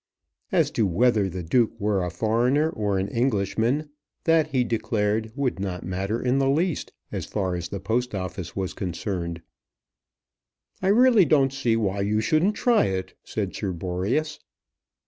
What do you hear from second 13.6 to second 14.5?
Boreas.